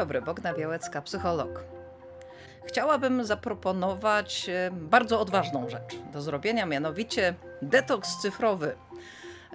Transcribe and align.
dobry, 0.00 0.22
Bogna 0.22 0.54
Białecka, 0.54 1.02
psycholog. 1.02 1.64
Chciałabym 2.64 3.24
zaproponować 3.24 4.48
e, 4.48 4.70
bardzo 4.72 5.20
odważną 5.20 5.68
rzecz 5.68 5.96
do 6.12 6.22
zrobienia, 6.22 6.66
mianowicie 6.66 7.34
detoks 7.62 8.16
cyfrowy. 8.22 8.76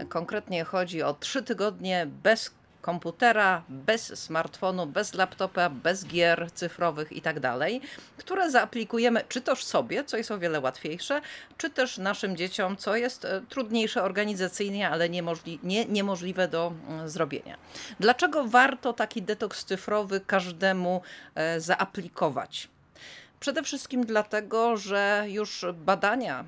Konkretnie 0.10 0.64
chodzi 0.64 1.04
o 1.04 1.14
trzy 1.14 1.44
tygodnie 1.44 2.08
bez 2.24 2.54
komputera, 2.86 3.64
bez 3.70 4.20
smartfonu, 4.20 4.86
bez 4.86 5.14
laptopa, 5.14 5.70
bez 5.70 6.06
gier 6.06 6.52
cyfrowych 6.54 7.12
i 7.12 7.22
tak 7.22 7.40
dalej, 7.40 7.82
które 8.18 8.52
zaaplikujemy 8.52 9.24
czy 9.30 9.42
też 9.42 9.64
sobie, 9.64 10.04
co 10.04 10.18
jest 10.18 10.32
o 10.32 10.40
wiele 10.40 10.60
łatwiejsze, 10.60 11.22
czy 11.58 11.70
też 11.70 11.98
naszym 11.98 12.38
dzieciom, 12.38 12.78
co 12.78 12.96
jest 12.96 13.26
e, 13.26 13.42
trudniejsze 13.50 14.04
organizacyjnie, 14.04 14.90
ale 14.90 15.10
niemożli 15.10 15.60
nie, 15.64 15.86
niemożliwe 15.86 16.48
do 16.48 16.74
mm, 16.88 17.10
zrobienia. 17.10 17.58
Dlaczego 18.00 18.44
warto 18.48 18.94
taki 18.94 19.22
detoks 19.22 19.66
cyfrowy 19.66 20.22
każdemu 20.22 21.02
e, 21.36 21.62
zaaplikować? 21.62 22.70
Przede 23.40 23.64
wszystkim 23.64 24.06
dlatego, 24.06 24.78
że 24.78 25.26
już 25.28 25.66
badania 25.74 26.46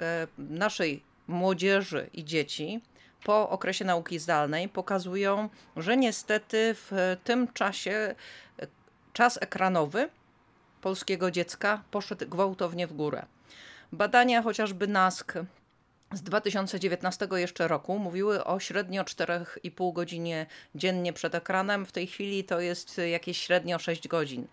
e, 0.00 0.26
naszej 0.38 1.02
młodzieży 1.28 2.10
i 2.12 2.24
dzieci 2.24 2.80
po 3.24 3.50
okresie 3.50 3.84
nauki 3.84 4.18
zdalnej 4.18 4.68
pokazują, 4.68 5.48
że 5.76 5.96
niestety 5.96 6.74
w 6.74 7.16
tym 7.24 7.52
czasie 7.52 8.14
e, 8.58 8.66
czas 9.12 9.38
ekranowy 9.42 10.08
polskiego 10.80 11.30
dziecka 11.30 11.82
poszedł 11.90 12.26
gwałtownie 12.28 12.86
w 12.86 12.92
górę. 12.92 13.26
Badania 13.92 14.42
chociażby 14.42 14.86
NASK 14.86 15.32
z 16.12 16.22
2019 16.22 17.28
jeszcze 17.32 17.68
roku 17.68 17.98
mówiły 17.98 18.44
o 18.44 18.60
średnio 18.60 19.02
4,5 19.02 19.92
godzinie 19.92 20.46
dziennie 20.74 21.12
przed 21.12 21.34
ekranem. 21.34 21.86
W 21.86 21.92
tej 21.92 22.06
chwili 22.06 22.44
to 22.44 22.60
jest 22.60 23.00
jakieś 23.10 23.38
średnio 23.38 23.78
6 23.78 24.08
godzin. 24.08 24.46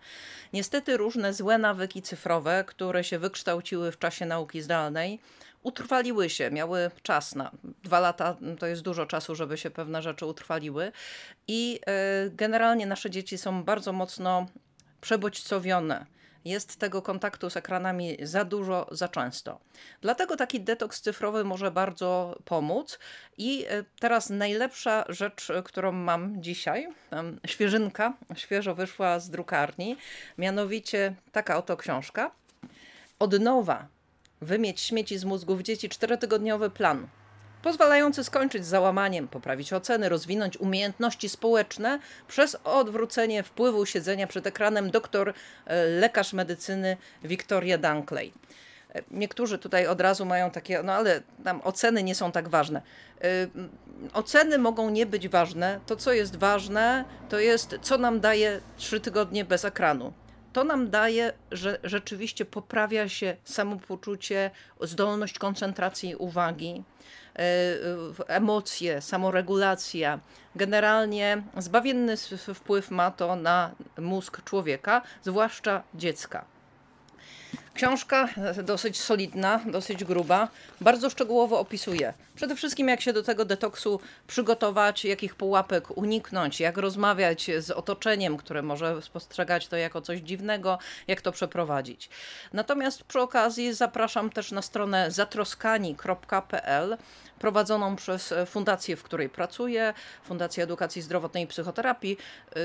Niestety 0.52 0.96
różne 0.96 1.34
złe 1.34 1.58
nawyki 1.58 2.02
cyfrowe, 2.02 2.64
które 2.66 3.04
się 3.04 3.18
wykształciły 3.18 3.92
w 3.92 3.98
czasie 3.98 4.26
nauki 4.26 4.62
zdalnej, 4.62 5.20
utrwaliły 5.62 6.30
się, 6.30 6.50
miały 6.50 6.90
czas 7.02 7.34
na 7.34 7.50
dwa 7.82 8.00
lata, 8.00 8.36
to 8.58 8.66
jest 8.66 8.82
dużo 8.82 9.06
czasu, 9.06 9.34
żeby 9.34 9.58
się 9.58 9.70
pewne 9.70 10.02
rzeczy 10.02 10.26
utrwaliły. 10.26 10.92
I 11.48 11.80
e, 11.86 12.30
generalnie 12.30 12.86
nasze 12.86 13.10
dzieci 13.10 13.38
są 13.38 13.64
bardzo 13.64 13.92
mocno 13.92 14.46
przebodźcowione 15.00 16.06
jest 16.46 16.76
tego 16.76 17.02
kontaktu 17.02 17.50
z 17.50 17.56
ekranami 17.56 18.16
za 18.22 18.44
dużo, 18.44 18.86
za 18.90 19.08
często. 19.08 19.60
Dlatego 20.00 20.36
taki 20.36 20.60
detoks 20.60 21.00
cyfrowy 21.00 21.44
może 21.44 21.70
bardzo 21.70 22.38
pomóc. 22.44 22.98
I 23.38 23.64
e, 23.68 23.84
teraz 24.00 24.30
najlepsza 24.30 25.04
rzecz, 25.08 25.48
którą 25.64 25.92
mam 25.92 26.42
dzisiaj, 26.42 26.88
świeżynka, 27.46 28.12
świeżo 28.34 28.74
wyszła 28.74 29.20
z 29.20 29.30
drukarni, 29.30 29.96
mianowicie 30.38 31.14
taka 31.32 31.56
oto 31.56 31.76
książka. 31.76 32.30
Od 33.18 33.40
nowa 33.40 33.86
wymieć 34.40 34.80
śmieci 34.80 35.18
z 35.18 35.24
mózgów 35.24 35.62
dzieci 35.62 35.88
czterotygodniowy 35.88 36.70
plan 36.70 37.08
pozwalający 37.66 38.24
skończyć 38.24 38.64
z 38.64 38.68
załamaniem, 38.68 39.28
poprawić 39.28 39.72
oceny, 39.72 40.08
rozwinąć 40.08 40.56
umiejętności 40.56 41.28
społeczne 41.28 41.98
przez 42.28 42.56
odwrócenie 42.64 43.42
wpływu 43.42 43.86
siedzenia 43.86 44.26
przed 44.26 44.46
ekranem 44.46 44.90
doktor 44.90 45.32
e, 45.66 45.86
lekarz 45.86 46.32
medycyny 46.32 46.96
Victoria 47.24 47.78
Dunkley. 47.78 48.32
E, 48.94 49.02
niektórzy 49.10 49.58
tutaj 49.58 49.86
od 49.86 50.00
razu 50.00 50.24
mają 50.24 50.50
takie, 50.50 50.82
no 50.82 50.92
ale 50.92 51.22
tam 51.44 51.60
oceny 51.64 52.02
nie 52.02 52.14
są 52.14 52.32
tak 52.32 52.48
ważne. 52.48 52.82
E, 53.20 53.24
oceny 54.12 54.58
mogą 54.58 54.90
nie 54.90 55.06
być 55.06 55.28
ważne. 55.28 55.80
To, 55.86 55.96
co 55.96 56.12
jest 56.12 56.36
ważne, 56.36 57.04
to 57.28 57.38
jest, 57.38 57.78
co 57.82 57.98
nam 57.98 58.20
daje 58.20 58.60
trzy 58.76 59.00
tygodnie 59.00 59.44
bez 59.44 59.64
ekranu 59.64 60.12
to 60.56 60.64
nam 60.64 60.90
daje, 60.90 61.32
że 61.52 61.78
rzeczywiście 61.84 62.44
poprawia 62.44 63.08
się 63.08 63.36
samopoczucie, 63.44 64.50
zdolność 64.80 65.38
koncentracji 65.38 66.16
uwagi, 66.16 66.82
e, 67.38 67.42
emocje, 68.26 69.00
samoregulacja. 69.00 70.20
Generalnie 70.54 71.42
zbawienny 71.56 72.16
wpływ 72.54 72.90
ma 72.90 73.10
to 73.10 73.36
na 73.36 73.70
mózg 73.98 74.44
człowieka, 74.44 75.02
zwłaszcza 75.22 75.82
dziecka. 75.94 76.44
Książka 77.76 78.28
dosyć 78.62 79.00
solidna, 79.00 79.60
dosyć 79.66 80.04
gruba, 80.04 80.48
bardzo 80.80 81.10
szczegółowo 81.10 81.60
opisuje 81.60 82.14
przede 82.36 82.56
wszystkim 82.56 82.88
jak 82.88 83.00
się 83.00 83.12
do 83.12 83.22
tego 83.22 83.44
detoksu 83.44 84.00
przygotować, 84.26 85.04
jakich 85.04 85.34
pułapek 85.34 85.98
uniknąć, 85.98 86.60
jak 86.60 86.76
rozmawiać 86.76 87.50
z 87.58 87.70
otoczeniem, 87.70 88.36
które 88.36 88.62
może 88.62 89.02
spostrzegać 89.02 89.68
to 89.68 89.76
jako 89.76 90.00
coś 90.00 90.20
dziwnego, 90.20 90.78
jak 91.08 91.20
to 91.20 91.32
przeprowadzić. 91.32 92.08
Natomiast 92.52 93.04
przy 93.04 93.20
okazji 93.20 93.74
zapraszam 93.74 94.30
też 94.30 94.52
na 94.52 94.62
stronę 94.62 95.10
zatroskani.pl 95.10 96.96
prowadzoną 97.38 97.96
przez 97.96 98.34
fundację, 98.46 98.96
w 98.96 99.02
której 99.02 99.28
pracuję, 99.28 99.94
Fundacja 100.24 100.64
Edukacji 100.64 101.02
Zdrowotnej 101.02 101.44
i 101.44 101.46
Psychoterapii. 101.46 102.18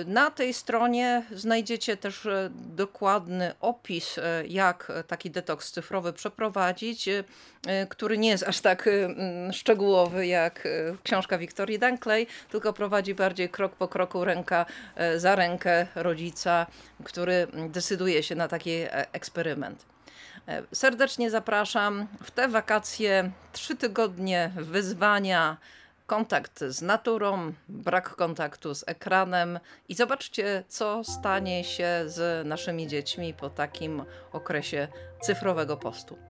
Na 0.05 0.31
tej 0.31 0.53
stronie 0.53 1.25
znajdziecie 1.35 1.97
też 1.97 2.27
dokładny 2.51 3.53
opis, 3.59 4.19
jak 4.47 4.91
taki 5.07 5.31
detoks 5.31 5.71
cyfrowy 5.71 6.13
przeprowadzić, 6.13 7.09
który 7.89 8.17
nie 8.17 8.29
jest 8.29 8.43
aż 8.43 8.59
tak 8.59 8.87
mm, 8.87 9.53
szczegółowy 9.53 10.27
jak 10.27 10.67
książka 11.03 11.37
Wiktorii 11.37 11.79
Dunkley, 11.79 12.27
tylko 12.49 12.73
prowadzi 12.73 13.15
bardziej 13.15 13.49
krok 13.49 13.75
po 13.75 13.87
kroku, 13.87 14.25
ręka 14.25 14.65
za 15.17 15.35
rękę 15.35 15.87
rodzica, 15.95 16.67
który 17.03 17.47
decyduje 17.69 18.23
się 18.23 18.35
na 18.35 18.47
taki 18.47 18.71
eksperyment. 18.91 19.85
E, 20.47 20.63
serdecznie 20.73 21.29
zapraszam 21.29 22.07
w 22.23 22.31
te 22.31 22.47
wakacje, 22.47 23.31
trzy 23.51 23.75
tygodnie 23.75 24.51
wyzwania, 24.55 25.57
kontakt 26.11 26.59
z 26.59 26.81
naturą, 26.81 27.53
brak 27.69 28.15
kontaktu 28.15 28.75
z 28.75 28.83
ekranem 28.87 29.59
i 29.89 29.95
zobaczcie, 29.95 30.63
co 30.67 31.03
stanie 31.03 31.63
się 31.63 32.03
z 32.05 32.47
naszymi 32.47 32.87
dziećmi 32.87 33.33
po 33.33 33.49
takim 33.49 34.03
okresie 34.31 34.87
cyfrowego 35.21 35.77
postu. 35.77 36.30